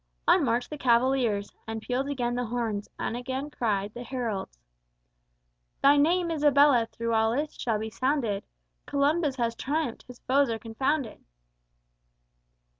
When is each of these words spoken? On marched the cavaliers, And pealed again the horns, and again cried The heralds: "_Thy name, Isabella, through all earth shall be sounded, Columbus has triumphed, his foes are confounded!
On 0.27 0.43
marched 0.43 0.71
the 0.71 0.79
cavaliers, 0.79 1.51
And 1.67 1.79
pealed 1.79 2.09
again 2.09 2.33
the 2.33 2.45
horns, 2.47 2.89
and 2.97 3.15
again 3.15 3.51
cried 3.51 3.93
The 3.93 4.01
heralds: 4.01 4.57
"_Thy 5.83 5.99
name, 6.01 6.31
Isabella, 6.31 6.87
through 6.91 7.13
all 7.13 7.33
earth 7.33 7.53
shall 7.53 7.77
be 7.77 7.91
sounded, 7.91 8.43
Columbus 8.87 9.35
has 9.35 9.53
triumphed, 9.55 10.05
his 10.07 10.17
foes 10.21 10.49
are 10.49 10.57
confounded! 10.57 11.23